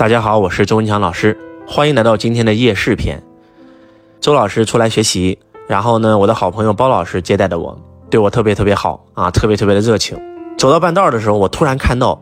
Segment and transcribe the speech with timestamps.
[0.00, 1.36] 大家好，我是周文强老师，
[1.68, 3.22] 欢迎来到今天的夜市篇。
[4.18, 5.38] 周老师出来学习，
[5.68, 10.18] 然后呢，我的好朋友包老师接待的我，对我特别特别好啊，特别特别的热情。
[10.56, 12.18] 走到半道的时候，我突然看到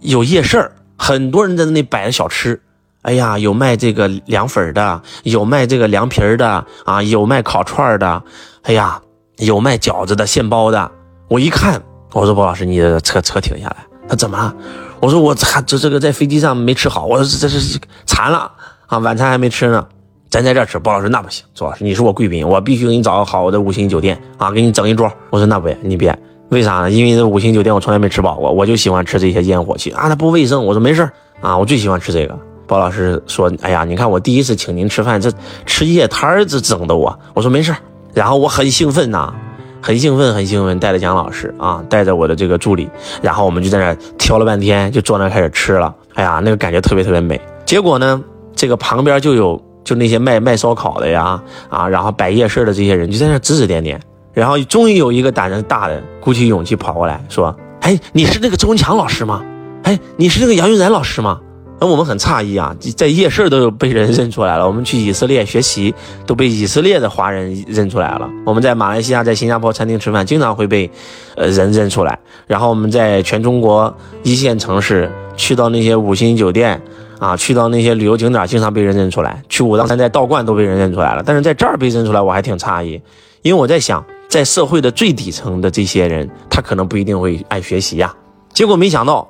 [0.00, 2.58] 有夜市儿，很多人在那里摆着小吃。
[3.02, 8.22] 哎呀，有卖这个凉粉的，有卖这个凉皮儿的啊，有卖烤串的。
[8.62, 8.98] 哎呀，
[9.36, 10.90] 有卖饺子的、现包的。
[11.28, 11.82] 我一看，
[12.14, 13.76] 我说包老师，你的车车停下来。
[14.08, 14.54] 他怎么了？
[15.00, 18.50] 我说我这这这个在飞机上没吃好，我说这这是馋了
[18.86, 19.86] 啊，晚餐还没吃呢，
[20.30, 20.78] 咱在这吃。
[20.78, 25.12] 包老师那不行，周老师你是我贵宾，我必须给你找个好的五星酒店啊，给你整一桌。
[25.30, 26.18] 我说那不，你别，
[26.48, 26.90] 为啥呢？
[26.90, 30.64] 因为这五星酒店我从来没吃饱过，我就喜欢吃这些烟火气啊，那不卫生。
[30.64, 31.08] 我说没事
[31.40, 32.36] 啊，我最喜欢吃这个。
[32.66, 35.30] 包老师说，哎呀，你看我第一次请您吃饭，这
[35.64, 37.18] 吃夜摊这整的我。
[37.34, 37.74] 我说没事
[38.12, 39.32] 然后我很兴奋呐。
[39.80, 42.88] 很兴奋，很兴奋，带着蒋老师啊，带着我的这个助理，
[43.22, 45.94] 然后我们就在那挑了半天，就坐那开始吃了。
[46.14, 47.40] 哎呀，那个感觉特别特别美。
[47.64, 48.22] 结果呢，
[48.54, 54.00] 这个旁边就有就那些卖卖烧烤的呀，啊，然后摆夜市的这些人就在那指指点点。
[54.34, 59.42] 然后终于有一个胆子大的鼓起勇气跑过来说：“哎，你是那个周文强老师吗？
[59.82, 61.40] 哎，你是那个杨玉然老师吗？”
[61.80, 64.66] 那我们很诧异啊，在夜市都有被人认出来了。
[64.66, 65.94] 我们去以色列学习，
[66.26, 68.28] 都被以色列的华人认出来了。
[68.44, 70.90] 我们在马来西亚、在新加坡餐厅吃饭，经常会被，
[71.36, 72.18] 呃，人认出来。
[72.48, 76.82] 然后我们在全中国一线城市，去到那些五星酒店，
[77.20, 79.40] 啊，去到那些旅游景点，经常被人认出来。
[79.48, 81.22] 去武当山在道观都被人认出来了。
[81.24, 83.00] 但是在这儿被认出来，我还挺诧异，
[83.42, 88.12] 因为我在想，在社会的最底层的这些人，他可能不一定会爱学习呀。
[88.52, 89.28] 结果没想到，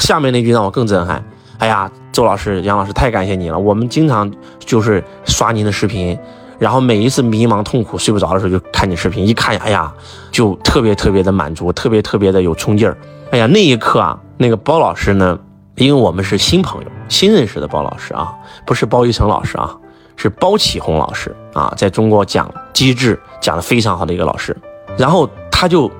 [0.00, 1.22] 下面那句让我更震撼。
[1.58, 3.58] 哎呀，周老师、杨老师，太感谢你了！
[3.58, 6.18] 我们经常就是刷您的视频，
[6.58, 9.92] 然后每一次迷茫、痛苦、睡不着的时候就看你视频，一看，哎呀，
[10.30, 12.96] 就特别特别的满足，特别特别的有冲劲儿。
[13.30, 15.38] 哎呀，那一刻啊，那个包老师呢，
[15.76, 18.34] 因为我们是新朋友，新认识的包老师啊，
[18.66, 19.74] 不是包一成老师啊，
[20.16, 24.56] 是包启红老师啊，在中国讲机制讲的非常好的一个老师，
[24.98, 25.90] 然后他就。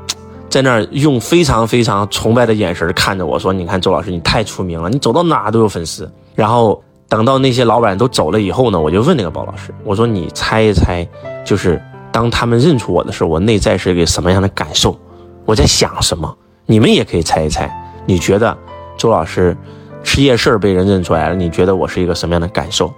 [0.54, 11.04] 在那儿用非常非常崇拜的眼神看着我说：“你看周老师，你太出名了，你走到哪都有粉丝。”然后等到那些老板都走了以后呢，我就问那个包老师：“我说你猜一猜，
[11.44, 11.82] 就是
[12.12, 14.96] 当他们认出我的时候，我内在是一个什么样的感受？
[15.44, 16.32] 我在想什么？
[16.66, 17.68] 你们也可以猜一猜。
[18.06, 18.56] 你觉得
[18.96, 19.56] 周老师
[20.04, 22.94] 吃夜市被人认出来了，你觉得我是一个什么样的感受？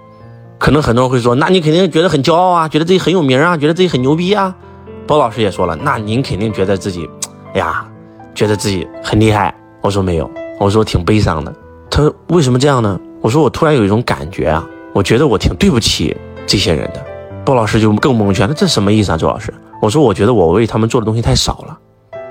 [0.59, 4.55] 可能很多人会说：那你肯定觉得很骄傲啊，觉得自己很有名啊，觉得自己很牛逼啊。
[5.07, 7.09] 包老师也说了，那您肯定觉得自己。”
[7.57, 7.85] 呀，
[8.33, 9.53] 觉得自己很厉害。
[9.81, 10.29] 我说没有，
[10.59, 11.53] 我说挺悲伤的。
[11.89, 12.99] 他说为什么这样呢？
[13.21, 17.05] 我说我突然有一种感觉啊，我觉得我挺对不起这些人的。
[17.45, 19.17] 鲍老师就更蒙圈，了这什么意思啊？
[19.17, 21.77] 周老师，我说我觉得我为他们做的东西太少了。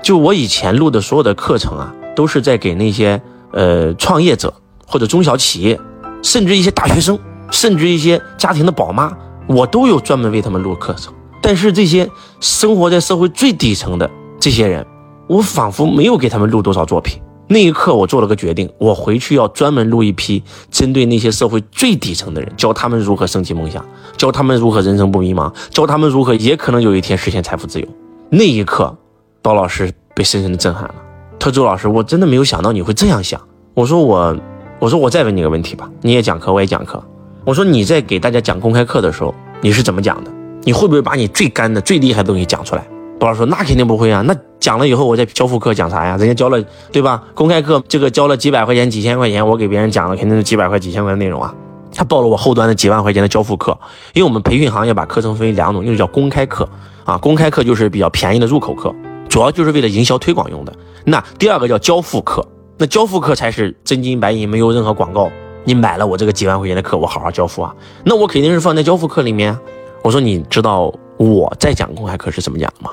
[0.01, 3.19] 就我以前录的所有的课程啊，都是在给那些
[3.51, 4.53] 呃创业者
[4.85, 5.79] 或者中小企业，
[6.21, 7.17] 甚至一些大学生，
[7.51, 9.11] 甚至一些家庭的宝妈，
[9.47, 11.13] 我都有专门为他们录课程。
[11.41, 12.09] 但是这些
[12.39, 14.09] 生活在社会最底层的
[14.39, 14.85] 这些人。
[15.27, 17.21] 我仿佛没有给他们录多少作品。
[17.49, 23.85] 那一刻，我做了个决定，我回去要专门录一批针对那些社会最底层的人，教他们如何升起梦想，
[24.17, 27.87] 教他们如何人生不迷茫，教他们如何也可能有一天实现财富自由。
[28.29, 28.93] 那一刻，
[29.41, 30.95] 包老师被深深的震撼了。
[31.39, 33.39] 他说：“周老师，我真的没有想到你会这样想。”
[33.73, 34.35] 我说：“我，
[34.79, 35.89] 我说我再问你个问题吧。
[36.01, 37.01] 你也讲课，我也讲课。
[37.45, 40.31] 我说你在给大家讲公开课的时候，你是怎么讲的？
[40.63, 42.85] 你会不会把你最干的、最厉害的东西讲出来？”
[43.19, 46.17] 包老师说：“那肯定不会啊，那。”讲了以后，我再交付课讲啥呀？
[46.17, 46.61] 人家教了，
[46.91, 47.23] 对吧？
[47.33, 51.53] 公开课这个交了几百块钱、几千块钱，我给别人讲了，肯定是几百块、几千块的内容啊。
[51.95, 53.77] 他报了我后端的几万块钱的交付课，
[54.13, 56.67] 因为我们培训行业把课程分为两种，一种叫公开课
[57.05, 58.93] 啊，公开课就是比较便宜的入口课，
[59.29, 60.73] 主要就是为了营销推广用的。
[61.05, 62.45] 那第二个叫交付课，
[62.77, 65.31] 那交付课才是真金白银，没有任何广告，
[65.63, 67.73] 你买了我这个几万块钱的课，我好好交付啊。
[68.03, 69.57] 那我肯定是放在交付课里面。
[70.03, 72.91] 我说你知道我在讲公开课是怎么讲的吗？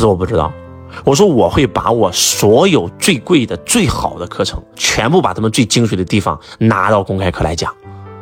[0.00, 0.50] 他说我不知道。
[1.04, 7.72] 我说我会把我所有最贵的、最好的课程，全部把他们最精髓的地方拿到公开课来讲，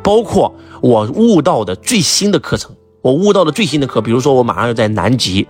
[0.03, 2.69] 包括我悟到的最新的课程。
[3.01, 5.47] 我悟到的最新的课，比如说我马上要在南极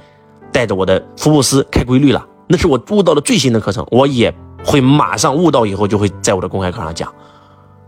[0.51, 4.31] 带着我的福布斯开规律了，那是我悟到的最新的课程，我也
[4.63, 7.11] 会马上悟到以后就会在我的公开课上讲。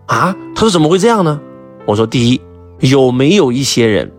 [0.08, 1.40] 啊，他说怎么会这样呢？
[1.86, 2.42] 我说第一，
[2.80, 4.12] 有没有一些人，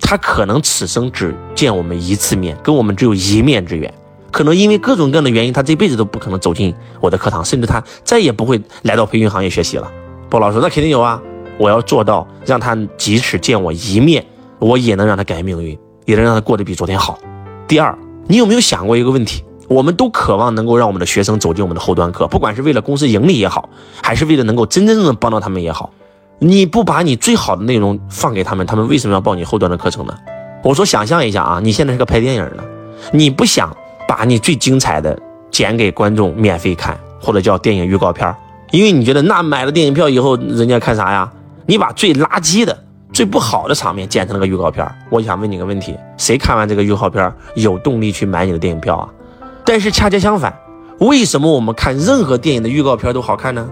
[0.00, 3.92] 他可能此生只见我们一次面，跟我们只有一面之缘。
[4.30, 9.90] 可能因为各种各样的原因，他这辈子都不可能走进我的课堂，甚至他再也不会来到培训行业学习了。
[10.28, 11.20] 鲍老师，那肯定有啊！
[11.58, 14.22] 我要做到让他即使见我一面，
[14.58, 17.18] 我也能让他改命运，也能让他过得比昨天好。
[17.66, 17.96] 第二，
[18.26, 19.42] 你有没有想过一个问题？
[19.68, 23.68] 我们都渴望能够让我们的学生走进我们的后端课，不管是为了公司盈利也好，
[24.02, 25.90] 还是为了能够真真正正帮到他们也好。
[26.38, 30.14] 你不把你最好的内容放给他们，他们为什么要报你后端的课程呢？
[30.62, 32.64] 我说，想象一下啊，你现在是个拍电影的，
[33.12, 33.74] 你不想
[34.06, 35.18] 把你最精彩的
[35.50, 38.34] 剪给观众免费看，或者叫电影预告片
[38.70, 41.32] 因为你觉得那买了电影票以后，人家看啥呀？
[41.64, 42.76] 你把最垃圾的、
[43.12, 49.08] 最不好的场面剪成了个预告片我想问你个问题：谁看完这个预告片有动力去买你的电影票啊？
[49.64, 50.54] 但是恰恰相反，
[50.98, 53.66] 为什么我们看任何电影的预告片都好看呢？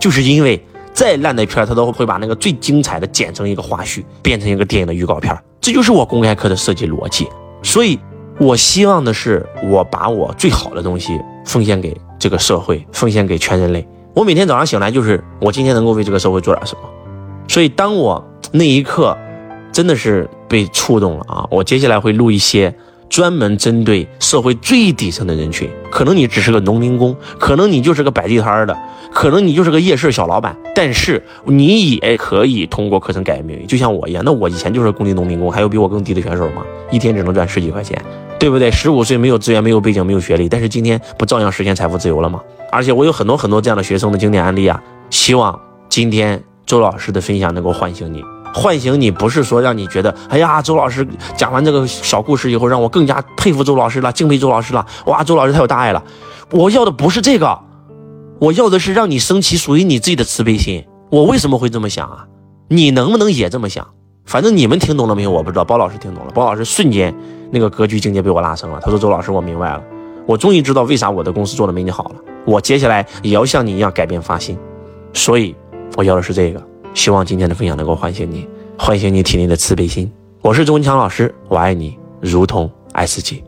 [0.00, 0.66] 就是因为
[1.00, 7.26] 再烂的片，他都会把那个最精彩的剪成一个花絮，变成一个电影的预告片这就是我公开课的设计逻辑。
[7.62, 7.98] 所以，
[8.38, 13.88] 我希望的是，我把我最好的东西奉献给这个社会，奉献给全人类。
[14.14, 16.80] 我每天早上醒来，就是我今天能够为这个社会做点什么。
[17.48, 19.16] 所以，当我那一刻
[19.72, 21.48] 真的是被触动了啊！
[21.50, 22.74] 我接下来会录一些
[23.10, 28.78] 专门针对社会最底层的人群，可能你只是个农民工，可能你就是个摆地摊的，
[29.12, 34.22] 可能你就是个夜市小老板，但是你也可以通过课程改变命运，就像我一样。
[34.24, 36.62] 那我以前就是工地农民工，还有比我更低的选手吗？
[36.92, 38.00] 一天只能赚十几块钱，
[38.38, 38.70] 对不对？
[38.70, 42.40] 十五岁没有资源，没有背景，没有学历，但是今天不照样实现财富自由了吗？
[42.70, 44.80] 而且我有很多很多这样的学生的经典案例啊！
[45.10, 45.58] 希望
[45.88, 48.22] 今天周老师的分享能够唤醒你，
[48.54, 51.06] 唤醒你不是说让你觉得，哎呀，周老师
[51.36, 56.02] 讲完这个小故事以后，让我更加佩服周老师了，敬佩周老师了，哇，周老师太有大爱了。
[56.50, 57.58] 我要的不是这个，
[58.40, 60.84] 我要的是让你升起属于你自己的慈悲心。
[61.10, 62.26] 我为什么会这么想啊？
[62.68, 63.86] 你能不能也这么想？
[64.26, 65.30] 反正你们听懂了没有？
[65.30, 65.64] 我不知道。
[65.64, 67.14] 包老师听懂了，包老师瞬间
[67.50, 68.80] 那个格局境界被我拉升了。
[68.80, 69.82] 他说：“周老师，我明白了，
[70.26, 72.16] 我终于知道为啥我的公司做的没你好了。”
[72.46, 74.58] 我接下来也要像你一样改变发心，
[75.12, 75.54] 所以
[75.96, 76.69] 我要的是这个。
[76.94, 78.46] 希望今天的分享能够唤醒你，
[78.78, 80.10] 唤醒你体内的慈悲心。
[80.42, 83.42] 我是周文强老师，我爱你如同爱自己。